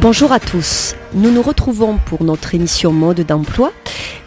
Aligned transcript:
Bonjour 0.00 0.30
à 0.30 0.38
tous. 0.38 0.94
Nous 1.12 1.32
nous 1.32 1.42
retrouvons 1.42 1.98
pour 2.06 2.22
notre 2.22 2.54
émission 2.54 2.92
Mode 2.92 3.22
d'emploi. 3.22 3.72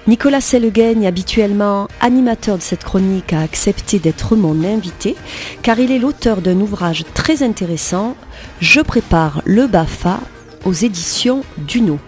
Nicolas 0.05 0.41
Sellegaigne, 0.41 1.07
habituellement 1.07 1.87
animateur 2.01 2.57
de 2.57 2.61
cette 2.61 2.83
chronique, 2.83 3.31
a 3.31 3.39
accepté 3.39 3.97
d'être 3.97 4.35
mon 4.35 4.65
invité 4.65 5.15
car 5.61 5.79
il 5.79 5.93
est 5.93 5.97
l'auteur 5.97 6.41
d'un 6.41 6.59
ouvrage 6.59 7.05
très 7.13 7.41
intéressant, 7.41 8.17
Je 8.59 8.81
prépare 8.81 9.41
le 9.45 9.65
BAFA 9.65 10.19
aux 10.65 10.73
éditions 10.73 11.45
Duno. 11.57 11.99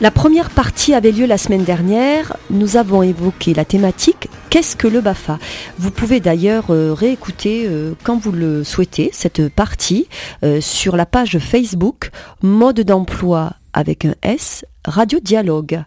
La 0.00 0.12
première 0.12 0.50
partie 0.50 0.94
avait 0.94 1.10
lieu 1.10 1.26
la 1.26 1.38
semaine 1.38 1.64
dernière. 1.64 2.36
Nous 2.50 2.76
avons 2.76 3.02
évoqué 3.02 3.52
la 3.52 3.64
thématique 3.64 4.28
Qu'est-ce 4.56 4.74
que 4.74 4.88
le 4.88 5.02
BAFA? 5.02 5.38
Vous 5.76 5.90
pouvez 5.90 6.18
d'ailleurs 6.18 6.70
euh, 6.70 6.94
réécouter 6.94 7.66
euh, 7.66 7.92
quand 8.04 8.16
vous 8.16 8.32
le 8.32 8.64
souhaitez 8.64 9.10
cette 9.12 9.50
partie 9.50 10.08
euh, 10.44 10.62
sur 10.62 10.96
la 10.96 11.04
page 11.04 11.38
Facebook 11.38 12.08
Mode 12.40 12.80
d'emploi 12.80 13.52
avec 13.74 14.06
un 14.06 14.14
S 14.22 14.64
Radio 14.86 15.20
Dialogue. 15.20 15.84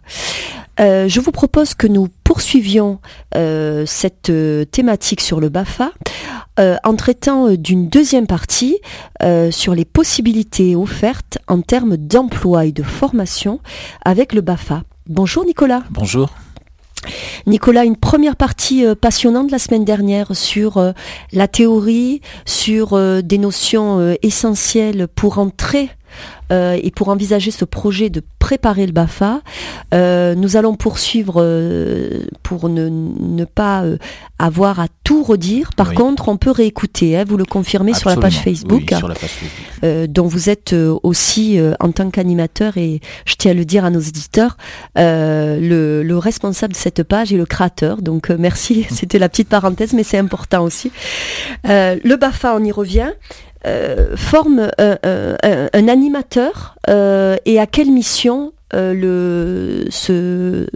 je 0.78 1.18
vous 1.20 1.32
propose 1.32 1.74
que 1.74 1.88
nous 1.88 2.06
poursuivions 2.22 3.00
cette 3.86 4.32
thématique 4.70 5.20
sur 5.20 5.40
le 5.40 5.48
BAFA 5.48 5.90
en 6.56 6.94
traitant 6.94 7.50
d'une 7.54 7.88
deuxième 7.88 8.28
partie 8.28 8.78
sur 9.50 9.74
les 9.74 9.84
possibilités 9.84 10.76
offertes 10.76 11.38
en 11.48 11.60
termes 11.60 11.96
d'emploi 11.96 12.66
et 12.66 12.72
de 12.72 12.84
formation 12.84 13.58
avec 14.04 14.32
le 14.32 14.42
BAFA. 14.42 14.84
Bonjour 15.08 15.44
Nicolas. 15.44 15.82
Bonjour. 15.90 16.30
Nicolas, 17.46 17.84
une 17.84 17.96
première 17.96 18.36
partie 18.36 18.84
passionnante 19.00 19.50
la 19.50 19.58
semaine 19.58 19.84
dernière 19.84 20.36
sur 20.36 20.92
la 21.32 21.48
théorie, 21.48 22.20
sur 22.44 23.22
des 23.22 23.38
notions 23.38 24.16
essentielles 24.22 25.08
pour 25.08 25.38
entrer 25.38 25.90
euh, 26.50 26.78
et 26.82 26.90
pour 26.90 27.08
envisager 27.08 27.50
ce 27.50 27.64
projet 27.64 28.10
de 28.10 28.22
préparer 28.38 28.86
le 28.86 28.92
BAFA, 28.92 29.40
euh, 29.94 30.34
nous 30.34 30.56
allons 30.56 30.74
poursuivre 30.74 31.36
euh, 31.38 32.24
pour 32.42 32.68
ne, 32.68 33.44
pas 33.44 33.84
avoir 34.38 34.80
à 34.80 34.86
tout 35.04 35.22
redire. 35.22 35.70
Par 35.76 35.94
contre, 35.94 36.28
on 36.28 36.36
peut 36.36 36.50
réécouter, 36.50 37.16
hein, 37.16 37.24
vous 37.26 37.36
le 37.36 37.44
confirmez 37.44 37.94
sur 37.94 38.10
la 38.10 38.16
page 38.16 38.38
Facebook, 38.38 38.92
dont 39.82 40.26
vous 40.26 40.50
êtes 40.50 40.74
aussi 41.02 41.58
en 41.80 41.92
tant 41.92 42.10
qu'animateur 42.10 42.76
et 42.76 43.00
je 43.24 43.34
tiens 43.36 43.52
à 43.52 43.54
le 43.54 43.64
dire 43.64 43.84
à 43.84 43.90
nos 43.90 44.00
éditeurs, 44.00 44.56
le, 44.96 46.02
le, 46.02 46.18
responsable 46.18 46.74
de 46.74 46.78
cette 46.78 47.02
page 47.02 47.32
et 47.32 47.36
le 47.36 47.46
créateur. 47.46 48.02
Donc 48.02 48.30
merci, 48.30 48.86
c'était 48.90 49.18
la 49.18 49.28
petite 49.28 49.48
parenthèse, 49.48 49.92
mais 49.92 50.02
c'est 50.02 50.18
important 50.18 50.64
aussi. 50.64 50.90
le 51.64 52.16
BAFA, 52.16 52.56
on 52.56 52.64
y 52.64 52.72
revient. 52.72 53.12
Euh, 53.66 54.16
forme 54.16 54.70
euh, 54.80 54.96
euh, 55.04 55.68
un, 55.74 55.88
animateur 55.88 56.76
et 56.88 57.60
à 57.60 57.66
quelle 57.66 57.90
mission 57.90 58.52
le 58.72 59.86
ce 59.90 60.66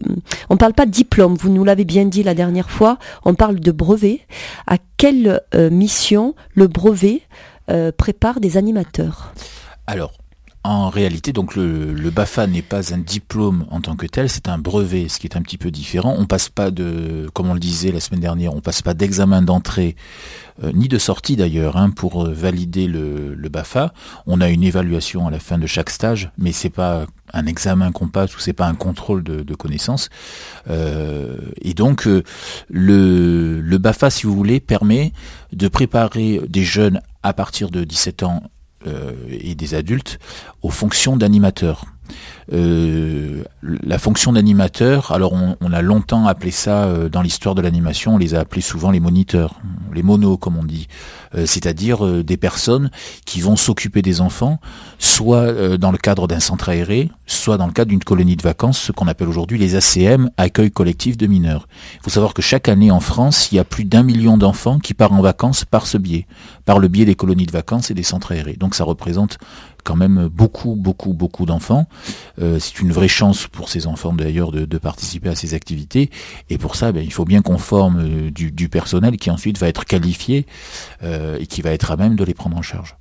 on 0.51 0.57
parle 0.57 0.75
pas 0.75 0.85
de 0.85 0.91
diplôme 0.91 1.35
vous 1.35 1.49
nous 1.49 1.65
l'avez 1.65 1.85
bien 1.85 2.05
dit 2.05 2.23
la 2.23 2.35
dernière 2.35 2.71
fois 2.71 2.99
on 3.25 3.35
parle 3.35 3.59
de 3.59 3.71
brevet. 3.73 4.21
À 4.67 4.77
quelle 4.97 5.41
mission 5.71 6.35
le 6.55 6.67
brevet 6.67 7.23
prépare 7.97 8.41
des 8.41 8.57
animateurs? 8.59 9.33
Alors 9.87 10.13
en 10.65 10.89
réalité, 10.89 11.35
donc 11.35 11.57
le, 11.57 12.11
BAFA 12.11 12.47
n'est 12.47 12.63
pas 12.63 12.95
un 12.95 12.99
diplôme 12.99 13.67
en 13.71 13.83
tant 13.83 13.97
que 13.97 14.07
tel, 14.07 14.31
c'est 14.31 14.49
un 14.49 14.57
brevet, 14.57 15.09
ce 15.09 15.19
qui 15.19 15.27
est 15.27 15.37
un 15.37 15.43
petit 15.43 15.59
peu 15.59 15.71
différent. 15.71 16.15
On 16.19 16.25
passe 16.25 16.49
pas 16.49 16.71
de, 16.71 17.29
comme 17.35 17.51
on 17.51 17.55
le 17.55 17.61
disait 17.61 17.93
la 17.93 18.01
semaine 18.01 18.21
dernière, 18.21 18.55
on 18.55 18.63
passe 18.63 18.81
pas 18.81 18.95
d'examen 18.95 19.43
d'entrée 19.43 19.95
euh, 20.63 20.73
ni 20.73 20.89
de 20.89 20.97
sortie 20.97 21.37
d'ailleurs 21.37 21.77
hein, 21.77 21.91
pour 21.91 22.25
euh, 22.25 22.33
valider 22.33 22.87
le, 22.87 23.37
BAFA. 23.51 23.93
On 24.27 24.41
a 24.41 24.49
une 24.49 24.63
évaluation 24.63 25.27
à 25.27 25.31
la 25.31 25.39
fin 25.39 25.59
de 25.59 25.67
chaque 25.67 25.91
stage, 25.91 26.31
mais 26.39 26.51
c'est 26.51 26.71
pas 26.71 27.05
un 27.35 27.47
examen 27.47 27.93
qu'on 27.93 28.09
passe 28.09 28.35
ou 28.35 28.41
c'est 28.41 28.55
pas 28.55 28.67
un 28.67 28.75
contrôle 28.75 29.23
de, 29.23 29.55
connaissances. 29.55 30.09
Euh, 30.71 31.37
et 31.61 31.75
donc 31.75 32.07
le, 32.07 32.23
le 33.61 33.79
BAFA, 33.79 34.09
si 34.09 34.27
vous 34.27 34.35
voulez, 34.35 34.61
permet 34.61 35.13
de 35.53 35.69
préparer 35.69 36.41
des 36.49 36.65
jeunes 36.65 37.03
à 37.23 37.35
partir 37.35 37.71
de 37.71 37.85
17 37.85 38.23
ans 38.23 38.43
euh, 38.45 38.49
et 39.29 39.55
des 39.55 39.75
adultes 39.75 40.19
aux 40.63 40.71
fonctions 40.71 41.17
d'animateur. 41.17 41.85
Euh, 42.53 43.43
la 43.63 43.99
fonction 43.99 44.33
d'animateur, 44.33 45.13
alors 45.13 45.33
on, 45.33 45.73
a 45.73 45.83
longtemps 45.83 46.27
appelé 46.27 46.51
ça 46.51 46.85
euh, 46.85 47.09
dans 47.09 47.23
l'histoire 47.23 47.55
de 47.55 47.63
l'animation, 47.63 48.15
on 48.15 48.19
les 48.19 48.35
a 48.35 48.41
appelés 48.41 48.61
souvent 48.61 48.91
les 48.91 49.01
moniteurs, 49.01 49.61
les 49.95 50.03
monos 50.03 50.37
comme 50.37 50.57
on 50.59 50.65
dit, 50.65 50.89
euh, 51.35 51.47
c'est-à-dire 51.47 52.23
des 52.23 52.37
personnes 52.37 52.91
qui 53.25 53.41
vont 53.41 53.57
s'occuper 53.57 54.03
des 54.03 54.21
enfants, 54.21 54.61
soit 54.99 55.77
dans 55.79 55.91
le 55.91 55.99
cadre 55.99 56.29
d'un 56.29 56.41
centre 56.41 56.69
aéré, 56.69 57.11
soit 57.27 57.57
dans 57.57 57.67
le 57.67 57.73
cadre 57.73 57.89
d'une 57.89 58.05
colonie 58.05 58.37
de 58.37 58.43
vacances, 58.43 58.79
ce 58.79 58.93
qu'on 58.93 59.09
appelle 59.09 59.29
aujourd'hui 59.29 59.59
les 59.59 59.75
ACM, 59.75 60.31
accueil 60.37 60.71
collectif 60.71 61.17
de 61.17 61.27
mineurs. 61.27 61.67
Il 61.95 62.01
faut 62.03 62.11
savoir 62.11 62.35
que 62.35 62.43
chaque 62.43 62.69
année 62.69 62.91
en 62.91 63.01
France, 63.01 63.51
il 63.51 63.57
y 63.57 63.59
a 63.59 63.65
plus 63.65 63.85
d'un 63.85 64.03
million 64.03 64.37
d'enfants 64.37 64.79
qui 64.79 64.95
partent 64.95 65.13
en 65.13 65.23
vacances 65.23 65.65
par 65.65 65.87
ce 65.87 65.97
biais, 65.97 66.27
par 66.65 66.79
le 66.79 66.89
biais 66.89 67.05
des 67.05 67.15
colonies 67.15 67.47
de 67.47 67.53
vacances 67.53 67.91
et 67.91 67.95
des 67.95 68.03
centres 68.03 68.33
aérés. 68.33 68.57
Donc 68.59 68.75
ça 68.75 68.85
représente 68.85 69.39
quand 69.85 69.97
même 69.97 70.29
beaucoup, 70.29 70.75
beaucoup, 70.75 71.13
beaucoup 71.13 71.47
d'enfants. 71.47 71.87
Euh, 72.41 72.59
c'est 72.59 72.81
une 72.81 72.93
vraie 72.93 73.09
chance 73.09 73.47
pour 73.47 73.69
ces 73.69 73.87
enfants 73.87 74.13
d'ailleurs 74.13 74.51
de, 74.51 74.79
participer 74.79 75.29
à 75.29 75.37
ces 75.37 75.55
activités. 75.55 76.11
Et 76.51 76.59
pour 76.59 76.75
ça, 76.75 76.91
ben, 76.91 77.05
il 77.05 77.13
faut 77.13 77.25
bien 77.25 77.43
qu'on 77.43 77.59
forme 77.59 78.01
euh, 78.01 78.31
du, 78.31 78.69
personnel 78.69 79.17
qui 79.17 79.31
ensuite 79.31 79.59
va 79.59 79.69
être 79.69 79.85
qualifié 79.85 80.47
euh, 81.03 81.39
et 81.39 81.47
qui 81.47 81.63
va 81.63 81.71
être 81.71 81.91
à 81.91 81.97
même 81.97 82.17
de 82.17 82.25
les 82.25 82.35
prendre 82.35 82.57
en 82.57 82.63
charge. 82.63 82.97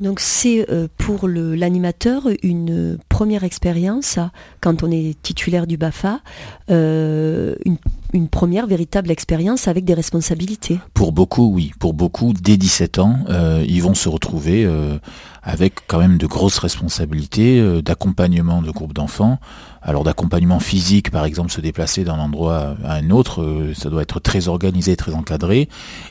Donc 0.00 0.20
c'est 0.20 0.66
pour 0.98 1.28
l'animateur 1.28 2.28
une 2.42 2.98
première 3.08 3.44
expérience 3.44 4.18
quand 4.60 4.82
on 4.82 4.90
est 4.90 5.20
titulaire 5.22 5.66
du 5.66 5.76
BAFA, 5.76 6.20
une, 6.68 7.76
une, 8.12 8.28
première 8.28 8.66
véritable 8.66 9.10
expérience 9.10 9.68
avec 9.68 9.84
des 9.84 9.94
responsabilités. 9.94 10.80
Pour 10.94 11.12
beaucoup, 11.12 11.52
oui. 11.52 11.72
Pour 11.78 11.94
beaucoup, 11.94 12.32
dès 12.32 12.56
17 12.56 12.98
ans, 12.98 13.18
ils 13.66 13.82
vont 13.82 13.94
se 13.94 14.08
retrouver 14.08 14.66
avec 15.42 15.86
quand 15.88 15.98
même 15.98 16.18
de 16.18 16.26
grosses 16.26 16.58
responsabilités 16.58 17.60
euh, 17.60 17.82
d'accompagnement 17.82 18.62
de 18.62 18.70
groupes 18.70 18.94
d'enfants. 18.94 19.38
Alors 19.82 20.04
d'accompagnement 20.04 20.60
physique, 20.60 21.10
par 21.10 21.24
exemple, 21.24 21.50
se 21.50 21.60
déplacer 21.60 22.04
d'un 22.04 22.18
endroit 22.18 22.76
à 22.84 22.94
un 22.94 23.10
autre, 23.10 23.42
euh, 23.42 23.74
ça 23.74 23.90
doit 23.90 24.02
être 24.02 24.20
très 24.20 24.48
organisé, 24.48 24.96
très 24.96 25.14
encadré, 25.14 25.68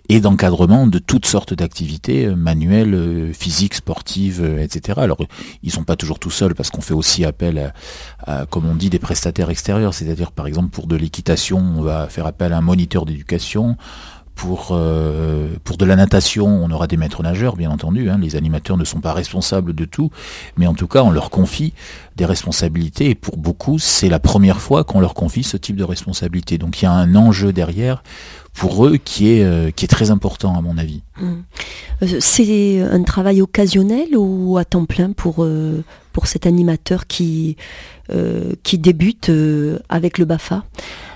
et 0.09 0.19
d'encadrement 0.19 0.87
de 0.87 0.99
toutes 0.99 1.25
sortes 1.25 1.53
d'activités 1.53 2.25
euh, 2.25 2.35
manuelles, 2.35 3.31
physiques, 3.33 3.75
sportives, 3.75 4.43
etc. 4.59 4.99
Alors 5.01 5.17
ils 5.63 5.71
sont 5.71 5.83
pas 5.83 5.95
toujours 5.95 6.19
tout 6.19 6.31
seuls 6.31 6.55
parce 6.55 6.69
qu'on 6.69 6.81
fait 6.81 6.93
aussi 6.93 7.23
appel 7.23 7.73
à, 8.25 8.45
comme 8.45 8.65
on 8.65 8.75
dit, 8.75 8.89
des 8.89 8.99
prestataires 8.99 9.49
extérieurs, 9.49 9.93
c'est-à-dire 9.93 10.31
par 10.31 10.47
exemple 10.47 10.69
pour 10.69 10.87
de 10.87 10.95
l'équitation, 10.95 11.59
on 11.59 11.81
va 11.81 12.07
faire 12.07 12.25
appel 12.25 12.53
à 12.53 12.57
un 12.57 12.61
moniteur 12.61 13.05
d'éducation. 13.05 13.77
Pour, 14.41 14.69
euh, 14.71 15.49
pour 15.63 15.77
de 15.77 15.85
la 15.85 15.95
natation, 15.95 16.47
on 16.47 16.71
aura 16.71 16.87
des 16.87 16.97
maîtres 16.97 17.21
nageurs, 17.21 17.55
bien 17.55 17.69
entendu. 17.69 18.09
Hein. 18.09 18.17
Les 18.19 18.35
animateurs 18.35 18.75
ne 18.75 18.85
sont 18.85 18.99
pas 18.99 19.13
responsables 19.13 19.75
de 19.75 19.85
tout, 19.85 20.09
mais 20.57 20.65
en 20.65 20.73
tout 20.73 20.87
cas, 20.87 21.03
on 21.03 21.11
leur 21.11 21.29
confie 21.29 21.73
des 22.15 22.25
responsabilités. 22.25 23.11
Et 23.11 23.13
pour 23.13 23.37
beaucoup, 23.37 23.77
c'est 23.77 24.09
la 24.09 24.17
première 24.17 24.59
fois 24.59 24.83
qu'on 24.83 24.99
leur 24.99 25.13
confie 25.13 25.43
ce 25.43 25.57
type 25.57 25.75
de 25.75 25.83
responsabilité. 25.83 26.57
Donc 26.57 26.81
il 26.81 26.85
y 26.85 26.87
a 26.87 26.91
un 26.91 27.13
enjeu 27.13 27.53
derrière 27.53 28.01
pour 28.55 28.87
eux 28.87 28.97
qui 28.97 29.31
est, 29.31 29.43
euh, 29.43 29.69
qui 29.69 29.85
est 29.85 29.87
très 29.87 30.09
important, 30.09 30.57
à 30.57 30.61
mon 30.61 30.79
avis. 30.79 31.03
Mmh. 31.21 31.33
Euh, 32.01 32.17
c'est 32.19 32.81
un 32.81 33.03
travail 33.03 33.43
occasionnel 33.43 34.17
ou 34.17 34.57
à 34.57 34.65
temps 34.65 34.85
plein 34.85 35.11
pour, 35.11 35.47
pour 36.13 36.25
cet 36.25 36.47
animateur 36.47 37.05
qui, 37.05 37.57
qui 38.63 38.79
débute 38.79 39.31
avec 39.87 40.17
le 40.17 40.25
BAFA 40.25 40.63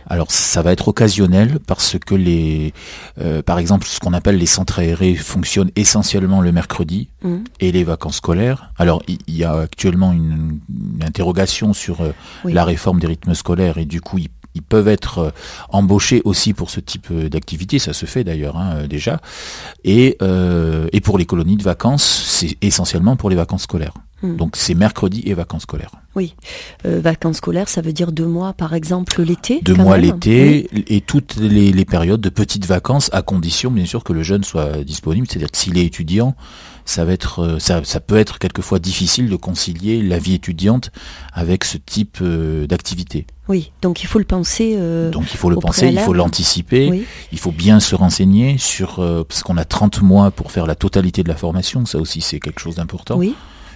alors 0.08 0.32
ça 0.32 0.62
va 0.62 0.72
être 0.72 0.88
occasionnel 0.88 1.60
parce 1.66 1.98
que 1.98 2.16
les, 2.16 2.74
euh, 3.20 3.42
par 3.42 3.60
exemple, 3.60 3.88
ce 3.88 4.00
qu'on 4.00 4.14
appelle 4.14 4.38
les 4.38 4.46
centres 4.46 4.80
aérés 4.80 5.16
fonctionnent 5.16 5.72
essentiellement 5.76 6.42
le 6.42 6.52
mercredi 6.52 7.10
mmh. 7.24 7.36
et 7.60 7.72
les 7.72 7.84
vacances 7.84 8.18
scolaires. 8.18 8.72
Alors 8.78 9.02
il 9.08 9.20
y, 9.28 9.44
a 9.44 9.54
actuellement 9.54 10.13
une, 10.13 10.60
interrogation 11.02 11.74
sur 11.74 12.02
euh, 12.02 12.12
la 12.46 12.63
réforme 12.63 13.00
des 13.00 13.07
rythmes 13.07 13.34
scolaires 13.34 13.78
et 13.78 13.86
du 13.86 14.02
coup 14.02 14.18
ils, 14.56 14.62
peuvent 14.62 14.88
être 14.88 15.19
euh, 15.19 15.30
embauchés 15.69 16.22
aussi 16.25 16.54
pour 16.54 16.69
ce 16.69 16.80
type 16.80 17.13
d'activité, 17.13 17.80
ça 17.80 17.94
se 17.94 18.06
fait 18.06 18.24
d'ailleurs 18.24 18.57
hein, 18.57 18.88
déjà. 18.88 19.22
Et, 19.84 20.18
et 20.92 21.02
pour 21.02 21.18
les 21.18 21.25
colonies 21.25 21.57
de 21.57 21.63
vacances, 21.63 22.04
c'est 22.04 22.57
essentiellement 22.62 23.16
pour 23.16 23.30
les 23.30 23.36
vacances 23.36 23.63
scolaires. 23.63 23.94
Hmm. 24.22 24.38
Donc 24.38 24.56
c'est 24.56 24.75
mercredi 24.75 25.24
et 25.25 25.34
vacances 25.34 25.63
scolaires. 25.63 25.92
Oui, 26.16 26.36
euh, 26.86 27.02
vacances 27.02 27.38
scolaires, 27.38 27.68
ça 27.68 27.81
veut 27.81 27.92
dire 27.92 28.13
deux 28.13 28.25
mois 28.25 28.54
par 28.54 28.74
exemple 28.74 29.22
l'été 29.22 29.60
Deux 29.62 29.75
mois 29.75 29.98
l'été 29.98 30.69
et 30.88 31.01
toutes 31.01 31.36
les, 31.36 31.86
périodes 31.86 32.22
de 32.22 32.30
petites 32.30 32.66
vacances 32.66 33.10
à 33.12 33.22
condition 33.22 33.72
bien 33.72 33.86
sûr 33.86 34.04
que 34.04 34.13
le 34.13 34.24
jeune 34.24 34.46
soit 34.46 34.84
disponible. 34.84 35.28
C'est-à-dire 35.30 35.51
que 35.51 35.58
s'il 35.58 35.78
est 35.78 35.86
étudiant, 35.86 36.36
ça, 36.86 37.06
va 37.06 37.14
être, 37.14 37.40
euh, 37.40 37.60
ça, 37.60 38.00
peut 38.00 38.18
être 38.18 38.40
quelquefois 38.40 38.80
difficile 38.80 39.30
de 39.30 39.36
concilier 39.36 40.02
la 40.02 40.18
vie 40.18 40.36
étudiante 40.36 40.92
avec 41.34 41.64
ce 41.64 41.78
type 41.78 42.20
euh, 42.22 42.68
d'activité. 42.68 43.28
Oui, 43.48 43.72
donc 43.82 44.02
il 44.04 44.08
faut 44.08 44.20
le 44.20 44.26
penser. 44.26 44.76
donc 45.12 45.32
il 45.32 45.38
faut 45.38 45.52
le 45.52 45.58
penser, 45.58 45.88
il 45.90 46.00
faut 46.00 46.14
l'anticiper, 46.14 47.06
il 47.32 47.38
faut 47.38 47.52
bien 47.52 47.80
se 47.80 47.94
renseigner 47.94 48.58
sur 48.58 48.96
parce 49.28 49.44
qu'on 49.44 49.58
a 49.58 49.66
30 49.66 50.02
mois 50.02 50.32
pour 50.32 50.52
faire 50.52 50.66
la 50.66 50.74
totalité 50.74 51.22
de 51.22 51.30
la 51.30 51.36
formation, 51.36 51.86
ça 51.86 52.00
aussi 52.00 52.22
c'est 52.22 52.40
quelque 52.40 52.60
chose 52.60 52.76
d'important. 52.76 53.18
Oui 53.18 53.36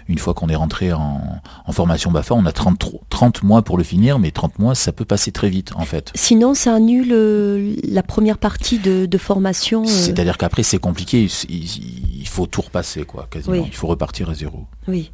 une 0.09 0.17
fois 0.17 0.33
qu'on 0.33 0.49
est 0.49 0.55
rentré 0.55 0.91
en, 0.91 1.41
formation 1.71 2.11
BAFA, 2.11 2.33
on 2.33 2.45
a 2.45 2.51
30, 2.51 2.83
30 3.09 3.43
mois 3.43 3.61
pour 3.61 3.77
le 3.77 3.83
finir, 3.83 4.17
mais 4.17 4.31
30 4.31 4.57
mois, 4.57 4.75
ça 4.75 4.91
peut 4.91 5.05
passer 5.05 5.31
très 5.31 5.49
vite 5.49 5.71
en 5.75 5.85
fait. 5.85 6.11
Sinon, 6.15 6.55
ça 6.55 6.73
annule 6.73 7.11
euh, 7.11 7.75
la 7.87 8.01
première 8.01 8.39
partie 8.39 8.79
de, 8.79 9.07
formation. 9.19 9.83
Euh. 9.83 9.87
C'est-à-dire 9.87 10.37
qu'après, 10.37 10.63
c'est 10.63 10.79
compliqué, 10.79 11.27
il, 11.49 11.67
faut 12.39 12.47
tout 12.47 12.61
repasser, 12.61 13.03
quoi, 13.03 13.27
quasiment. 13.29 13.65
Il 13.65 13.75
faut 13.75 13.87
repartir 13.87 14.29
à 14.29 14.33
zéro. 14.33 14.65
Oui. 14.87 15.11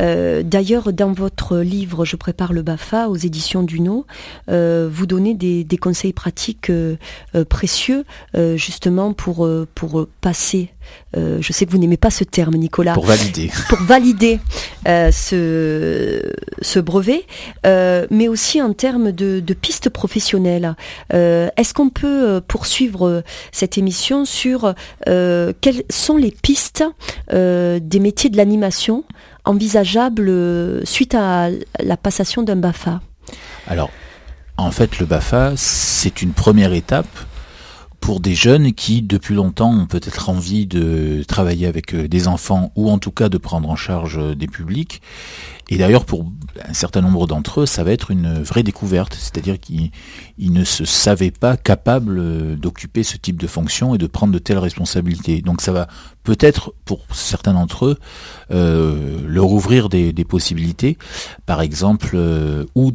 Euh, 0.00 0.42
d'ailleurs, 0.42 0.92
dans 0.92 1.12
votre 1.12 1.58
livre 1.58 2.04
Je 2.04 2.16
prépare 2.16 2.52
le 2.52 2.62
BAFA 2.62 3.08
aux 3.08 3.16
éditions 3.16 3.62
Duno, 3.62 4.06
euh, 4.50 4.88
vous 4.90 5.06
donnez 5.06 5.34
des, 5.34 5.78
conseils 5.78 6.12
pratiques 6.12 6.70
euh, 6.70 6.96
précieux 7.48 8.04
justement 8.56 9.12
pour, 9.12 9.48
pour 9.74 10.06
passer. 10.20 10.70
Je 11.14 11.52
sais 11.52 11.66
que 11.66 11.70
vous 11.70 11.78
n'aimez 11.78 11.96
pas 11.96 12.10
ce 12.10 12.24
terme, 12.24 12.54
Nicolas. 12.56 12.94
Pour 12.94 13.06
valider. 13.06 13.50
Pour 13.68 13.78
valider 13.78 14.40
ce, 14.86 16.22
ce 16.62 16.78
brevet, 16.80 17.24
mais 17.64 18.28
aussi 18.28 18.60
en 18.62 18.72
termes 18.72 19.12
de, 19.12 19.40
de 19.40 19.54
pistes 19.54 19.90
professionnelles. 19.90 20.74
Est-ce 21.10 21.74
qu'on 21.74 21.90
peut 21.90 22.40
poursuivre 22.46 23.22
cette 23.52 23.78
émission 23.78 24.24
sur 24.24 24.74
quelles 25.06 25.82
sont 25.90 26.16
les 26.16 26.30
pistes 26.30 26.84
des 27.32 28.00
métiers 28.00 28.30
de 28.30 28.36
l'animation 28.36 29.04
envisageable 29.48 30.28
euh, 30.28 30.84
suite 30.84 31.14
à 31.14 31.48
la 31.80 31.96
passation 31.96 32.42
d'un 32.42 32.56
BAFA? 32.56 33.00
Alors, 33.66 33.90
en 34.56 34.70
fait, 34.70 34.98
le 34.98 35.06
BAFA, 35.06 35.54
c'est 35.56 36.22
une 36.22 36.32
première 36.32 36.72
étape 36.72 37.06
pour 38.00 38.20
des 38.20 38.34
jeunes 38.34 38.72
qui, 38.72 39.02
depuis 39.02 39.34
longtemps, 39.34 39.70
ont 39.70 39.86
peut-être 39.86 40.28
envie 40.28 40.66
de 40.66 41.22
travailler 41.26 41.66
avec 41.66 41.94
euh, 41.94 42.08
des 42.08 42.28
enfants 42.28 42.72
ou 42.76 42.90
en 42.90 42.98
tout 42.98 43.10
cas 43.10 43.28
de 43.28 43.38
prendre 43.38 43.68
en 43.68 43.76
charge 43.76 44.18
euh, 44.18 44.34
des 44.34 44.46
publics. 44.46 45.02
Et 45.68 45.76
d'ailleurs, 45.76 46.06
pour 46.06 46.24
un 46.66 46.72
certain 46.72 47.02
nombre 47.02 47.26
d'entre 47.26 47.60
eux, 47.60 47.66
ça 47.66 47.84
va 47.84 47.92
être 47.92 48.10
une 48.10 48.42
vraie 48.42 48.62
découverte, 48.62 49.14
c'est-à-dire 49.14 49.60
qu'ils 49.60 49.90
ne 50.38 50.64
se 50.64 50.86
savaient 50.86 51.30
pas 51.30 51.58
capables 51.58 52.18
euh, 52.18 52.56
d'occuper 52.56 53.02
ce 53.02 53.18
type 53.18 53.38
de 53.38 53.46
fonction 53.46 53.94
et 53.94 53.98
de 53.98 54.06
prendre 54.06 54.32
de 54.32 54.38
telles 54.38 54.58
responsabilités. 54.58 55.42
Donc 55.42 55.60
ça 55.60 55.72
va 55.72 55.88
peut-être, 56.22 56.72
pour 56.86 57.00
certains 57.12 57.52
d'entre 57.52 57.86
eux, 57.86 57.98
leur 59.26 59.50
ouvrir 59.50 59.88
des, 59.88 60.12
possibilités, 60.24 60.98
par 61.46 61.60
exemple, 61.62 62.18
ou 62.74 62.92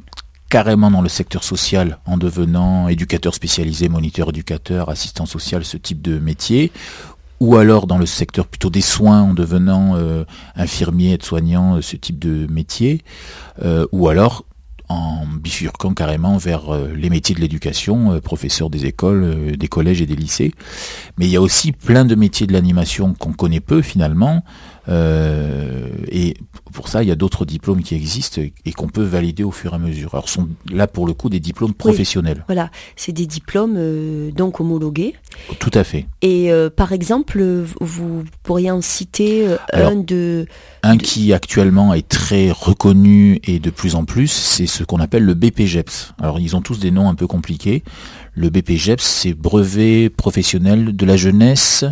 carrément 0.54 0.92
dans 0.92 1.02
le 1.02 1.10
secteur 1.10 1.44
social 1.44 1.98
en 2.06 2.16
devenant 2.16 2.88
éducateur 2.88 3.34
spécialisé, 3.34 3.90
moniteur 3.90 4.30
éducateur, 4.30 4.90
assistant 4.90 5.26
social, 5.26 5.66
ce 5.66 5.78
type 5.78 6.00
de 6.00 6.20
métier, 6.20 6.72
ou 7.40 7.56
alors 7.56 7.88
dans 7.88 7.98
le 7.98 8.06
secteur 8.06 8.46
plutôt 8.46 8.70
des 8.70 8.80
soins 8.82 9.24
en 9.24 9.34
devenant 9.34 9.96
euh, 9.96 10.26
infirmier, 10.56 11.14
aide-soignant, 11.14 11.78
euh, 11.78 11.82
ce 11.82 11.96
type 11.96 12.20
de 12.20 12.46
métier, 12.52 13.02
euh, 13.64 13.88
ou 13.92 14.10
alors 14.10 14.46
en 14.90 15.26
bifurquant 15.26 15.96
carrément 15.96 16.38
vers 16.38 16.72
les 16.94 17.10
métiers 17.10 17.34
de 17.34 17.40
l'éducation, 17.40 18.20
professeur 18.20 18.70
des 18.70 18.86
écoles, 18.86 19.58
des 19.58 19.68
collèges 19.68 20.04
et 20.04 20.06
des 20.06 20.16
lycées. 20.16 20.54
Mais 21.18 21.26
il 21.26 21.32
y 21.32 21.36
a 21.36 21.42
aussi 21.42 21.72
plein 21.72 22.06
de 22.06 22.14
métiers 22.14 22.46
de 22.46 22.54
l'animation 22.54 23.16
qu'on 23.16 23.34
connaît 23.34 23.62
peu 23.62 23.82
finalement, 23.82 24.44
euh, 24.90 25.88
et 26.10 26.36
pour 26.74 26.88
ça, 26.88 27.04
il 27.04 27.10
y 27.10 27.12
a 27.12 27.16
d'autres 27.16 27.46
diplômes 27.46 27.84
qui 27.84 27.96
existent 27.96 28.42
et 28.42 28.74
qu'on 28.74 28.88
peut 28.88 29.04
valider 29.04 29.44
au 29.44 29.52
fur 29.52 29.74
et 29.74 29.76
à 29.76 29.80
mesure. 29.80 30.14
Alors, 30.14 30.28
sont 30.28 30.50
là 30.72 30.88
pour 30.88 31.06
le 31.06 31.14
coup 31.14 31.30
des 31.30 31.40
diplômes 31.40 31.74
professionnels. 31.74 32.44
voilà, 32.48 32.70
c'est 32.96 33.12
des 33.12 33.28
diplômes 33.28 33.76
euh, 33.78 34.32
donc 34.32 34.60
homologués. 34.60 35.14
Tout 35.60 35.72
à 35.74 35.84
fait. 35.84 36.06
Et 36.22 36.52
euh, 36.52 36.70
par 36.70 36.92
exemple, 36.92 37.44
vous 37.80 38.24
pourriez 38.44 38.72
en 38.72 38.82
citer 38.82 39.48
un 39.72 39.96
de. 39.96 40.48
Un 40.84 40.98
qui 40.98 41.32
actuellement 41.32 41.94
est 41.94 42.08
très 42.08 42.52
reconnu 42.52 43.40
et 43.46 43.60
de 43.60 43.70
plus 43.70 43.96
en 43.96 44.04
plus, 44.04 44.28
c'est 44.28 44.68
ce 44.68 44.84
qu'on 44.84 45.00
appelle 45.00 45.24
le 45.24 45.34
BPGEPS. 45.34 46.14
Alors, 46.22 46.40
ils 46.40 46.56
ont 46.56 46.62
tous 46.62 46.80
des 46.80 46.92
noms 46.92 47.08
un 47.08 47.16
peu 47.16 47.28
compliqués. 47.28 47.84
Le 48.36 48.50
BPGEPS, 48.50 49.04
c'est 49.04 49.34
brevet 49.34 50.10
professionnel 50.10 50.96
de 50.96 51.06
la 51.06 51.16
jeunesse 51.16 51.86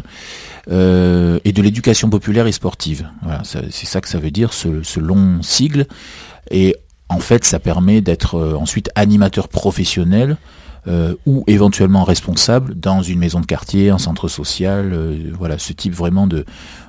euh, 0.70 1.40
et 1.44 1.54
de 1.54 1.62
l'éducation 1.62 2.10
populaire 2.10 2.48
et 2.48 2.52
sportive. 2.52 3.10
C'est 3.44 3.86
ça 3.86 4.02
que 4.02 4.08
ça 4.08 4.20
veut 4.20 4.32
dire, 4.32 4.54
ce, 4.54 4.84
ce, 4.84 5.00
long 5.00 5.42
sigle. 5.42 5.88
Et 6.52 6.76
en 7.10 7.20
fait, 7.20 7.44
ça 7.46 7.60
permet 7.60 8.02
d'être 8.02 8.36
euh, 8.36 8.56
ensuite 8.56 8.90
animateur 8.96 9.48
professionnel 9.48 10.38
euh, 10.88 11.14
ou 11.28 11.44
éventuellement 11.46 12.04
responsable 12.04 12.74
dans 12.74 13.04
une 13.04 13.20
maison 13.20 13.40
de 13.40 13.46
quartier, 13.46 13.92
un 13.92 14.00
centre 14.00 14.28
social, 14.28 14.94
euh, 14.94 15.32
voilà, 15.38 15.60
ce 15.60 15.74
type 15.74 15.94
vraiment 15.94 16.26
de, 16.26 16.44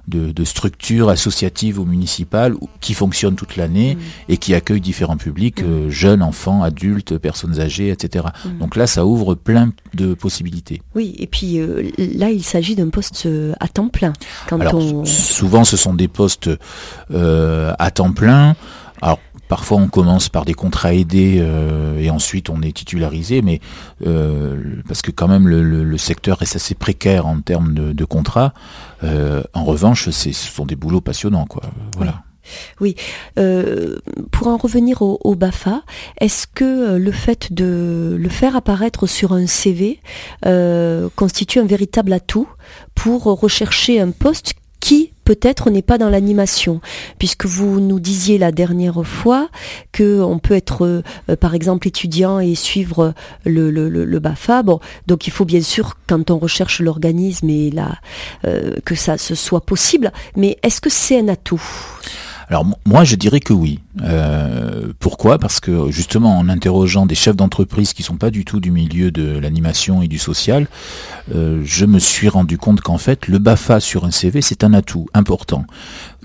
de, 0.08 0.32
de 0.32 0.44
structure 0.44 1.10
associative 1.10 1.78
ou 1.78 1.84
municipale 1.84 2.54
qui 2.80 2.94
fonctionne 2.94 3.34
toute 3.34 3.56
l'année 3.56 3.96
mm. 3.96 4.00
et 4.30 4.36
qui 4.38 4.54
accueille 4.54 4.80
différents 4.80 5.18
publics, 5.18 5.60
mm. 5.60 5.66
euh, 5.66 5.90
jeunes, 5.90 6.22
enfants, 6.22 6.62
adultes, 6.62 7.18
personnes 7.18 7.60
âgées, 7.60 7.90
etc. 7.90 8.28
Mm. 8.46 8.58
Donc 8.60 8.76
là, 8.76 8.86
ça 8.86 9.04
ouvre 9.04 9.34
plein 9.34 9.74
de 9.92 10.14
possibilités. 10.14 10.80
Oui, 10.94 11.14
et 11.18 11.26
puis 11.26 11.60
là, 11.98 12.30
il 12.30 12.42
s'agit 12.42 12.74
d'un 12.74 12.88
poste 12.88 13.28
à 13.60 13.68
temps 13.68 13.88
plein. 13.88 14.14
Quand 14.48 14.58
Alors, 14.58 15.06
souvent, 15.06 15.64
ce 15.64 15.76
sont 15.76 15.92
des 15.92 16.08
postes 16.08 16.48
à 17.10 17.90
temps 17.90 18.12
plein. 18.12 18.56
Alors, 19.02 19.18
Parfois, 19.52 19.76
on 19.76 19.88
commence 19.88 20.30
par 20.30 20.46
des 20.46 20.54
contrats 20.54 20.94
aidés 20.94 21.36
euh, 21.38 21.98
et 21.98 22.08
ensuite 22.08 22.48
on 22.48 22.62
est 22.62 22.74
titularisé, 22.74 23.42
mais 23.42 23.60
euh, 24.06 24.80
parce 24.88 25.02
que 25.02 25.10
quand 25.10 25.28
même 25.28 25.46
le, 25.46 25.98
secteur 25.98 26.40
est 26.40 26.56
assez 26.56 26.74
précaire 26.74 27.26
en 27.26 27.38
termes 27.42 27.74
de, 27.74 28.04
contrats. 28.06 28.54
Euh, 29.04 29.42
en 29.52 29.64
revanche, 29.64 30.08
ce 30.08 30.32
sont 30.32 30.64
des 30.64 30.74
boulots 30.74 31.02
passionnants, 31.02 31.44
quoi. 31.44 31.64
Voilà. 31.98 32.22
Oui. 32.80 32.96
pour 34.30 34.46
en 34.46 34.56
revenir 34.56 35.02
au 35.02 35.34
Bafa, 35.34 35.82
est-ce 36.18 36.46
que 36.46 36.96
le 36.96 37.12
fait 37.12 37.52
de 37.52 38.16
le 38.18 38.28
faire 38.30 38.56
apparaître 38.56 39.06
sur 39.06 39.34
un 39.34 39.46
CV 39.46 40.00
constitue 41.14 41.58
un 41.58 41.66
véritable 41.66 42.14
atout 42.14 42.48
pour 42.94 43.24
rechercher 43.24 44.00
un 44.00 44.12
poste 44.12 44.54
qui 44.80 45.11
peut-être 45.24 45.70
n'est 45.70 45.82
pas 45.82 45.98
dans 45.98 46.08
l'animation, 46.08 46.80
puisque 47.18 47.46
vous 47.46 47.80
nous 47.80 48.00
disiez 48.00 48.38
la 48.38 48.52
dernière 48.52 49.04
fois 49.04 49.48
que 49.92 50.20
on 50.20 50.38
peut 50.38 50.54
être, 50.54 50.86
euh, 50.86 51.36
par 51.36 51.54
exemple, 51.54 51.88
étudiant 51.88 52.40
et 52.40 52.54
suivre 52.54 53.14
le, 53.44 53.70
le, 53.70 54.18
BAFA. 54.18 54.62
Bon, 54.62 54.80
donc 55.06 55.26
il 55.26 55.30
faut 55.30 55.44
bien 55.44 55.62
sûr, 55.62 55.96
quand 56.06 56.30
on 56.30 56.38
recherche 56.38 56.80
l'organisme 56.80 57.48
et 57.48 57.70
la, 57.70 57.98
euh, 58.44 58.76
que 58.84 58.94
ça 58.94 59.18
se 59.18 59.34
soit 59.34 59.64
possible. 59.64 60.12
Mais 60.36 60.58
est-ce 60.62 60.80
que 60.80 60.90
c'est 60.90 61.18
un 61.18 61.28
atout? 61.28 61.62
Alors 62.52 62.66
moi 62.84 63.04
je 63.04 63.16
dirais 63.16 63.40
que 63.40 63.54
oui. 63.54 63.78
Euh, 64.02 64.92
pourquoi? 64.98 65.38
Parce 65.38 65.58
que 65.58 65.90
justement 65.90 66.38
en 66.38 66.50
interrogeant 66.50 67.06
des 67.06 67.14
chefs 67.14 67.34
d'entreprise 67.34 67.94
qui 67.94 68.02
sont 68.02 68.18
pas 68.18 68.30
du 68.30 68.44
tout 68.44 68.60
du 68.60 68.70
milieu 68.70 69.10
de 69.10 69.38
l'animation 69.38 70.02
et 70.02 70.08
du 70.08 70.18
social, 70.18 70.66
euh, 71.34 71.62
je 71.64 71.86
me 71.86 71.98
suis 71.98 72.28
rendu 72.28 72.58
compte 72.58 72.82
qu'en 72.82 72.98
fait 72.98 73.26
le 73.26 73.38
BAFA 73.38 73.80
sur 73.80 74.04
un 74.04 74.10
CV 74.10 74.42
c'est 74.42 74.64
un 74.64 74.74
atout 74.74 75.06
important. 75.14 75.64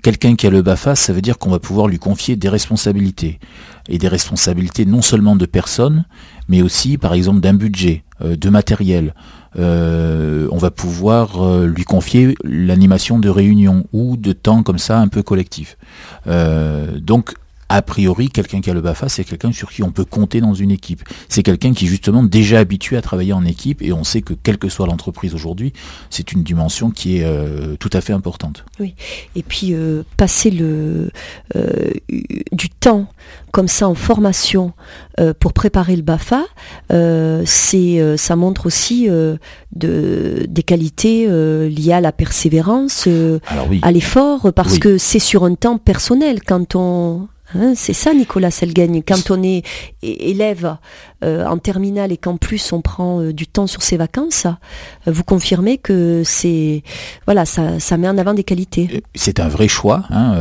Quelqu'un 0.04 0.36
qui 0.36 0.46
a 0.48 0.50
le 0.50 0.62
BAFA, 0.62 0.96
ça 0.96 1.14
veut 1.14 1.22
dire 1.22 1.38
qu'on 1.38 1.50
va 1.50 1.60
pouvoir 1.60 1.88
lui 1.88 1.98
confier 1.98 2.36
des 2.36 2.50
responsabilités. 2.50 3.40
Et 3.88 3.98
des 3.98 4.10
responsabilités 4.10 4.86
non 4.86 5.02
seulement 5.02 5.38
de 5.38 5.46
personnes, 5.46 6.04
mais 6.50 6.62
aussi 6.62 6.98
par 6.98 7.14
exemple 7.14 7.40
d'un 7.40 7.54
budget, 7.54 8.04
euh, 8.22 8.36
de 8.36 8.50
matériel, 8.50 9.14
on 9.56 10.58
va 10.58 10.72
pouvoir 10.72 11.44
euh, 11.44 11.68
lui 11.68 11.84
confier 11.84 12.36
l'animation 12.44 13.20
de 13.20 13.30
réunions 13.30 13.86
ou 13.94 14.18
de 14.18 14.34
temps 14.34 14.64
comme 14.64 14.80
ça 14.80 15.00
un 15.00 15.08
peu 15.08 15.24
collectif. 15.24 15.78
Euh, 16.28 17.00
donc 17.00 17.36
a 17.70 17.82
priori, 17.82 18.30
quelqu'un 18.30 18.62
qui 18.62 18.70
a 18.70 18.74
le 18.74 18.82
BAFA, 18.82 19.10
c'est 19.10 19.24
quelqu'un 19.24 19.52
sur 19.52 19.72
qui 19.72 19.84
on 19.84 19.92
peut 19.92 20.06
compter 20.06 20.42
dans 20.42 20.54
une 20.54 20.72
équipe. 20.72 21.04
C'est 21.30 21.44
quelqu'un 21.44 21.74
qui 21.74 21.86
est 21.86 21.88
justement 21.88 22.24
déjà 22.24 22.60
habitué 22.60 22.98
à 22.98 23.02
travailler 23.02 23.34
en 23.34 23.46
équipe 23.46 23.82
et 23.82 23.94
on 23.94 24.04
sait 24.04 24.22
que 24.22 24.34
quelle 24.34 24.58
que 24.58 24.70
soit 24.70 24.88
l'entreprise 24.88 25.34
aujourd'hui, 25.34 25.74
c'est 26.10 26.32
une 26.32 26.44
dimension 26.44 26.92
qui 26.92 27.18
est 27.18 27.78
tout 27.78 27.90
à 27.94 28.02
fait 28.02 28.14
importante. 28.14 28.66
Oui. 28.80 28.96
Et 29.36 29.44
puis 29.44 29.76
passer 30.18 30.52
le 30.52 31.12
du 32.52 32.70
temps 32.70 33.08
comme 33.52 33.68
ça 33.68 33.88
en 33.88 33.96
formation 33.96 34.74
euh, 35.20 35.34
pour 35.38 35.54
préparer 35.54 35.96
le 35.96 36.02
BAFA, 36.02 36.44
euh, 36.92 37.42
c'est, 37.46 38.00
euh, 38.00 38.18
ça 38.18 38.36
montre 38.36 38.66
aussi 38.66 39.08
de, 39.08 40.46
des 40.48 40.64
qualités 40.64 41.28
liées 41.70 41.94
à 41.94 42.02
la 42.02 42.12
persévérance, 42.12 43.08
à 43.82 43.92
l'effort, 43.92 44.54
parce 44.54 44.80
que 44.80 44.98
c'est 44.98 45.20
sur 45.20 45.44
un 45.44 45.56
temps 45.56 45.78
personnel 45.78 46.44
quand 46.44 46.76
on 46.76 47.28
Hein, 47.56 47.74
c'est 47.76 47.94
ça, 47.94 48.14
Nicolas 48.14 48.52
Selgagne. 48.52 49.02
Quand 49.08 49.32
on 49.32 49.42
est 49.42 49.64
élève 50.02 50.76
euh, 51.24 51.46
en 51.46 51.58
terminale 51.58 52.12
et 52.12 52.18
qu'en 52.18 52.38
plus 52.38 52.74
on 52.74 52.82
prend 52.82 53.22
euh, 53.22 53.34
du 53.34 53.48
temps 53.48 53.68
sur 53.68 53.82
ses 53.82 53.96
vacances, 53.96 54.46
euh, 54.46 55.12
vous 55.12 55.24
confirmez 55.24 55.78
que 55.78 56.24
c'est 56.26 56.84
voilà, 57.26 57.46
ça, 57.46 57.80
ça, 57.80 57.98
met 57.98 58.10
en 58.10 58.18
avant 58.18 58.34
des 58.34 58.44
qualités. 58.44 59.02
C'est 59.16 59.40
un 59.40 59.48
vrai 59.48 59.68
choix 59.68 60.04
hein, 60.10 60.36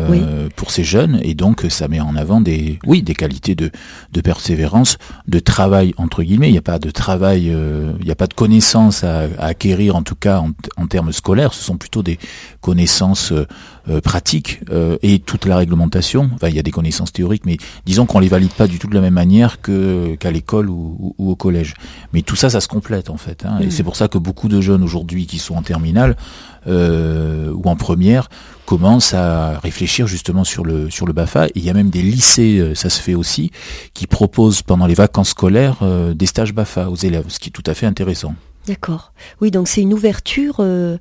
pour 0.57 0.71
ces 0.73 0.83
jeunes 0.83 1.21
et 1.23 1.35
donc 1.35 1.65
ça 1.69 1.87
met 1.87 2.01
en 2.01 2.17
avant 2.17 2.41
des 2.41 2.79
oui 2.87 3.03
des 3.03 3.15
qualités 3.15 3.55
de, 3.55 3.71
de 4.13 4.21
persévérance, 4.21 4.99
de 5.29 5.39
travail 5.39 5.95
entre 5.99 6.25
guillemets. 6.25 6.49
Il 6.49 6.53
n'y 6.53 6.59
a 6.59 6.63
pas 6.63 6.79
de 6.79 6.91
travail, 6.91 7.47
il 7.47 8.05
n'y 8.05 8.11
a 8.11 8.17
pas 8.17 8.27
de 8.27 8.35
connaissances 8.35 9.05
à, 9.05 9.29
acquérir 9.39 9.95
en 9.95 10.03
tout 10.03 10.17
cas 10.17 10.41
en, 10.41 10.51
en, 10.77 10.87
termes 10.89 11.13
scolaires. 11.13 11.55
Ce 11.55 11.63
sont 11.63 11.77
plutôt 11.77 12.03
des 12.03 12.19
connaissances 12.61 13.33
pratique 14.03 14.61
et 15.03 15.21
toute 15.21 15.47
la 15.47 15.57
réglementation. 15.59 16.31
Enfin, 16.35 16.49
il 16.49 16.57
y 16.57 16.59
a 16.59 16.63
des 16.63 16.71
connaissances 16.73 16.96
théoriques, 17.05 17.47
mais 17.47 17.59
disons 17.85 18.07
qu'on 18.07 18.19
les 18.19 18.29
valide 18.29 18.53
pas 18.53 18.67
du 18.67 18.79
tout 18.79 18.89
de 18.89 18.95
la 18.95 19.01
même 19.01 19.15
manière 19.15 19.61
que 19.61 20.15
qu'à 20.17 20.31
l'école 20.31 20.71
ou, 20.71 21.15
ou, 21.19 21.31
au 21.31 21.37
collège. 21.37 21.75
Mais 22.13 22.23
tout 22.23 22.37
ça, 22.37 22.51
ça 22.51 22.61
se 22.61 22.69
complète 22.69 23.11
en 23.11 23.17
fait. 23.17 23.45
Hein, 23.45 23.59
Et 23.61 23.67
mmh. 23.67 23.71
c'est 23.71 23.83
pour 23.83 23.97
ça 23.97 24.09
que 24.09 24.19
beaucoup 24.19 24.49
de 24.49 24.61
jeunes 24.61 24.83
aujourd'hui 24.83 25.27
qui 25.27 25.39
sont 25.39 25.55
en 25.55 25.63
terminale 25.63 26.17
euh, 26.67 27.53
ou 27.53 27.69
en 27.69 27.77
première 27.77 28.29
commencent 28.65 29.15
à 29.15 29.61
réfléchir 29.61 30.09
justement 30.09 30.43
sur 30.43 30.65
le 30.65 30.91
sur 30.91 31.07
le 31.07 31.13
Bafa. 31.13 31.47
Et 31.47 31.53
il 31.57 31.65
y 31.65 31.71
a 31.71 31.75
même 31.75 31.91
des 31.91 32.03
lycées, 32.03 32.59
euh, 32.59 32.75
ça 32.75 32.91
se 32.91 33.01
fait 33.01 33.15
aussi, 33.15 33.53
qui 33.95 34.07
proposent 34.07 34.63
pendant 34.63 34.87
les 34.87 34.95
vacances 34.95 35.31
scolaires 35.31 35.77
euh, 35.83 36.15
des 36.15 36.27
stages 36.27 36.53
Bafa 36.53 36.91
aux 36.91 36.97
élèves, 36.97 37.27
ce 37.29 37.39
qui 37.39 37.51
est 37.51 37.53
tout 37.53 37.63
à 37.67 37.75
fait 37.75 37.87
intéressant. 37.87 38.35
D'accord. 38.67 39.13
Oui, 39.41 39.53
donc 39.53 39.69
c'est 39.69 39.81
une 39.81 39.95
ouverture 39.95 40.57
euh, 40.59 40.99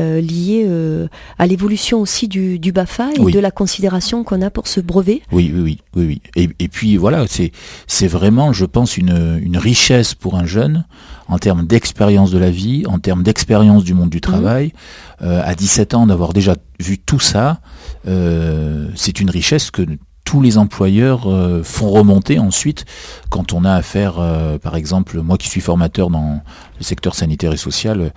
euh, 0.00 0.20
liée 0.20 0.64
euh, 0.66 1.08
à 1.38 1.46
l'évolution 1.46 2.00
aussi 2.00 2.26
du, 2.26 2.58
du 2.58 2.72
BAFA 2.72 3.10
et 3.14 3.30
de 3.30 3.38
la 3.38 3.50
considération 3.50 4.24
qu'on 4.24 4.40
a 4.40 4.48
pour 4.48 4.66
ce 4.66 4.80
brevet. 4.80 5.20
Oui, 5.30 5.52
oui, 5.54 5.78
oui, 5.94 6.06
oui. 6.06 6.22
Et, 6.36 6.48
et 6.58 6.68
puis 6.68 6.96
voilà, 6.96 7.26
c'est 7.28 7.52
c'est 7.86 8.06
vraiment, 8.06 8.54
je 8.54 8.64
pense, 8.64 8.96
une, 8.96 9.40
une 9.42 9.58
richesse 9.58 10.14
pour 10.14 10.36
un 10.36 10.46
jeune 10.46 10.86
en 11.28 11.38
termes 11.38 11.66
d'expérience 11.66 12.30
de 12.30 12.38
la 12.38 12.50
vie, 12.50 12.84
en 12.86 12.98
termes 12.98 13.22
d'expérience 13.22 13.84
du 13.84 13.92
monde 13.92 14.10
du 14.10 14.20
travail. 14.20 14.72
Mmh. 15.20 15.26
à 15.26 15.54
17 15.54 15.94
ans, 15.94 16.06
d'avoir 16.06 16.32
déjà 16.32 16.56
vu 16.80 16.98
tout 16.98 17.20
ça, 17.20 17.60
c'est 18.04 19.20
une 19.20 19.30
richesse 19.30 19.70
que 19.70 19.86
tous 20.32 20.40
les 20.40 20.56
employeurs 20.56 21.30
euh, 21.30 21.62
font 21.62 21.90
remonter 21.90 22.38
ensuite 22.38 22.86
quand 23.28 23.52
on 23.52 23.66
a 23.66 23.74
affaire, 23.74 24.14
euh, 24.18 24.56
par 24.56 24.76
exemple, 24.76 25.20
moi 25.20 25.36
qui 25.36 25.46
suis 25.46 25.60
formateur 25.60 26.08
dans 26.08 26.40
le 26.78 26.82
secteur 26.82 27.14
sanitaire 27.14 27.52
et 27.52 27.58
social, 27.58 28.14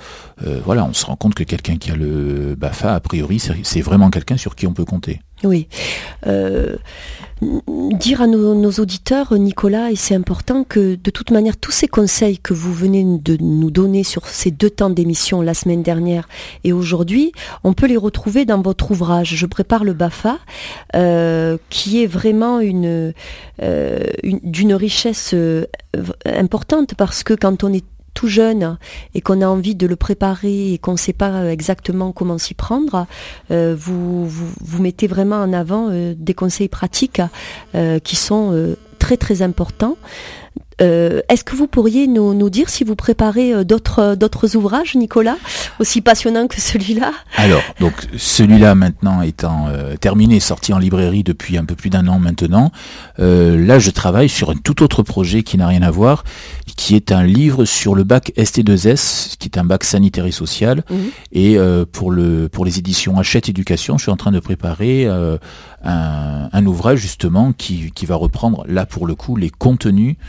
euh, 0.48 0.62
voilà, 0.64 0.86
on 0.86 0.94
se 0.94 1.06
rend 1.06 1.18
compte 1.18 1.36
que 1.36 1.44
quelqu'un 1.44 1.76
qui 1.76 1.92
a 1.92 1.96
le 1.98 2.56
BAFA, 2.56 2.96
a 2.96 3.02
priori, 3.02 3.42
c'est 3.64 3.82
vraiment 3.82 4.10
quelqu'un 4.12 4.38
sur 4.38 4.56
qui 4.56 4.66
on 4.66 4.72
peut 4.72 4.86
compter. 4.86 5.20
Oui. 5.44 5.68
Euh, 6.28 6.76
dire 7.42 8.22
à 8.22 8.28
nos, 8.28 8.72
auditeurs, 8.72 9.34
Nicolas, 9.34 9.92
et 9.92 9.96
c'est 9.96 10.16
important 10.16 10.64
que 10.64 10.96
de 10.96 11.10
toute 11.12 11.32
manière, 11.32 11.58
tous 11.58 11.72
ces 11.72 11.88
conseils 11.88 12.40
que 12.40 12.54
vous 12.54 12.74
venez 12.74 13.04
de 13.04 13.38
nous 13.42 13.70
donner 13.70 14.04
sur 14.04 14.28
ces 14.28 14.52
deux 14.52 14.70
temps 14.70 14.90
d'émission 14.90 15.42
la 15.42 15.54
semaine 15.54 15.84
dernière 15.84 16.28
et 16.64 16.72
aujourd'hui, 16.72 17.34
on 17.64 17.74
peut 17.74 17.88
les 17.88 17.98
retrouver 17.98 18.46
dans 18.46 18.62
votre 18.62 18.92
ouvrage. 18.92 19.36
Je 19.36 19.46
prépare 19.46 19.84
le 19.84 19.94
BAFA, 19.94 20.40
euh, 20.96 21.58
qui 21.70 22.02
est 22.02 22.08
vraiment 22.08 22.60
euh, 22.62 23.12
une 24.24 24.40
d'une 24.44 24.74
richesse 24.74 25.36
importante 26.26 26.96
parce 26.96 27.24
que 27.24 27.34
quand 27.34 27.64
on 27.64 27.74
est 27.74 27.84
tout 28.16 28.28
jeune 28.28 28.80
et 29.14 29.22
qu'on 29.22 29.42
a 29.42 29.48
envie 29.48 29.76
de 29.76 29.86
le 29.86 29.96
préparer 29.96 30.74
et 30.74 30.78
qu'on 30.80 30.94
ne 30.94 30.98
sait 30.98 31.14
pas 31.14 31.52
exactement 31.52 32.12
comment 32.12 32.40
s'y 32.40 32.56
prendre, 32.56 33.06
euh, 33.52 33.76
vous, 33.78 34.28
vous, 34.28 34.82
mettez 34.82 35.06
vraiment 35.06 35.36
en 35.36 35.54
avant 35.54 35.90
euh, 35.92 36.16
des 36.18 36.34
conseils 36.34 36.70
pratiques 36.70 37.22
euh, 37.76 38.00
qui 38.00 38.16
sont 38.16 38.76
très 38.98 39.18
très 39.18 39.44
importants. 39.44 39.98
Euh, 40.82 41.22
est-ce 41.30 41.46
que 41.46 41.56
vous 41.56 41.68
pourriez 41.68 42.06
nous, 42.08 42.50
dire 42.50 42.70
si 42.70 42.84
vous 42.84 42.98
préparez 42.98 43.54
euh, 43.54 43.64
d'autres 43.64 44.00
euh, 44.00 44.16
d'autres 44.16 44.58
ouvrages, 44.58 44.96
Nicolas, 44.96 45.38
aussi 45.80 46.02
passionnants 46.02 46.48
que 46.48 46.60
celui-là? 46.60 47.14
Alors, 47.38 47.62
donc 47.80 47.94
celui-là 48.18 48.76
maintenant 48.76 49.22
étant 49.22 49.68
terminé, 50.02 50.40
sorti 50.40 50.74
en 50.74 50.78
librairie 50.78 51.24
depuis 51.24 51.58
un 51.58 51.66
peu 51.66 51.76
plus 51.76 51.90
d'un 51.90 52.08
an 52.08 52.20
maintenant, 52.20 52.72
là 53.18 53.80
je 53.80 53.90
travaille 53.90 54.30
sur 54.30 54.52
un 54.52 54.56
tout 54.56 54.84
autre 54.84 55.04
projet 55.04 55.44
qui 55.44 55.58
n'a 55.58 55.68
rien 55.68 55.82
à 55.82 55.92
voir, 55.92 56.24
qui 56.76 56.96
est 56.96 57.12
un 57.12 57.24
livre 57.24 57.66
sur 57.66 57.96
le 57.96 58.04
bac 58.04 58.34
ST2S, 58.38 59.38
qui 59.38 59.48
est 59.48 59.58
un 59.58 59.64
bac 59.64 59.84
sanitaire 59.84 60.26
et 60.26 60.32
social, 60.32 60.84
mhm. 60.90 60.98
et 61.32 61.58
pour 61.92 62.12
le 62.12 62.50
pour 62.50 62.66
les 62.66 62.80
éditions 62.80 63.18
Hachette 63.18 63.50
Éducation, 63.50 63.98
je 63.98 64.04
suis 64.04 64.12
en 64.12 64.18
train 64.18 64.32
de 64.32 64.40
préparer 64.40 65.06
un, 65.06 66.50
un, 66.52 66.66
ouvrage 66.66 67.00
justement 67.00 67.54
qui, 67.54 67.92
qui 67.92 68.06
va 68.06 68.16
reprendre 68.16 68.66
là 68.68 68.86
pour 68.86 69.08
le 69.08 69.16
coup 69.16 69.36
les 69.36 69.50
contenus 69.50 70.16
euh, 70.16 70.20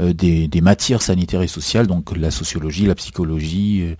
des, 0.00 0.48
des, 0.48 0.60
matières 0.60 1.02
sanitaires 1.02 1.42
et 1.42 1.46
sociales, 1.46 1.86
donc 1.86 2.16
la 2.16 2.30
sociologie, 2.30 2.86
la 2.86 2.94
psychologie, 2.94 3.82
euh, 3.82 3.94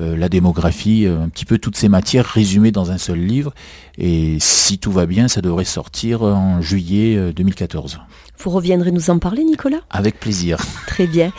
euh, 0.00 0.16
la 0.16 0.28
démographie, 0.28 1.06
un 1.06 1.28
petit 1.28 1.44
peu 1.44 1.58
toutes 1.58 1.76
ces 1.76 1.88
matières 1.88 2.26
résumées 2.26 2.72
dans 2.72 2.90
un 2.90 2.98
seul 2.98 3.18
livre. 3.18 3.52
Et 3.98 4.36
si 4.38 4.78
tout 4.78 4.92
va 4.92 5.06
bien, 5.06 5.28
ça 5.28 5.40
devrait 5.40 5.64
sortir 5.64 6.22
en 6.22 6.62
juillet 6.62 7.32
2014. 7.32 8.00
Vous 8.38 8.50
reviendrez 8.50 8.92
nous 8.92 9.10
en 9.10 9.18
parler, 9.18 9.44
Nicolas? 9.44 9.80
Avec 9.90 10.18
plaisir. 10.18 10.56
Très 10.86 11.06
bien. 11.06 11.32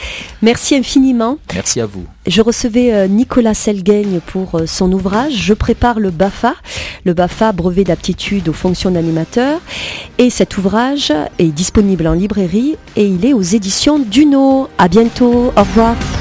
Merci 0.44 0.76
infiniment. 0.76 1.40
Merci 1.56 1.82
à 1.82 1.88
vous. 1.88 2.06
Je 2.28 2.42
recevais 2.42 3.10
Nicolas 3.10 3.56
Selgaigne 3.56 4.20
pour 4.20 4.62
son 4.68 4.92
ouvrage 4.92 5.34
Je 5.34 5.56
prépare 5.56 6.00
le 6.00 6.12
BAFA, 6.12 6.54
le 7.04 7.16
BAFA, 7.16 7.52
brevet 7.54 7.84
d'aptitude 7.84 8.48
aux 8.50 8.54
fonctions 8.54 8.92
d'animateur. 8.92 9.60
Et 10.20 10.30
cet 10.30 10.60
ouvrage 10.60 11.12
est 11.40 11.52
disponible 11.52 12.06
en 12.06 12.14
librairie 12.14 12.76
et 12.96 13.08
il 13.08 13.26
est 13.26 13.34
aux 13.34 13.42
éditions 13.42 13.98
Duno. 14.06 14.68
À 14.78 14.88
bientôt. 14.88 15.52
Au 15.56 15.62
revoir. 15.62 15.96